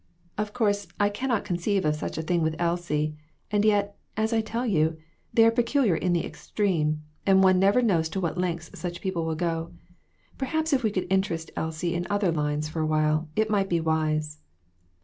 Of 0.35 0.51
course, 0.51 0.87
I 0.99 1.09
cannot 1.09 1.45
conceive 1.45 1.83
READY 1.83 1.95
TO 1.95 2.05
MAKE 2.05 2.11
SACRIFICES. 2.15 2.25
25! 2.25 2.25
of 2.25 2.25
such 2.25 2.25
a 2.25 2.25
thing 2.25 2.41
with 2.41 2.55
Elsie; 3.11 3.17
and 3.51 3.63
yet, 3.65 3.97
as 4.17 4.33
I 4.33 4.41
tell 4.41 4.65
you, 4.65 4.97
they 5.31 5.45
are 5.45 5.51
peculiar 5.51 5.95
in 5.95 6.11
the 6.13 6.25
extreme, 6.25 7.03
and 7.27 7.43
one 7.43 7.59
never 7.59 7.83
knows 7.83 8.09
to 8.09 8.19
what 8.19 8.35
lengths 8.35 8.71
such 8.73 9.01
people 9.01 9.25
will 9.25 9.35
go. 9.35 9.73
Per 10.39 10.47
haps 10.47 10.73
if 10.73 10.81
we 10.81 10.89
could 10.89 11.05
interest 11.11 11.51
Elsie 11.55 11.93
in 11.93 12.07
other 12.09 12.31
lines 12.31 12.67
for 12.67 12.79
a 12.79 12.87
while, 12.87 13.29
it 13.35 13.51
might 13.51 13.69
be 13.69 13.79
wise." 13.79 14.39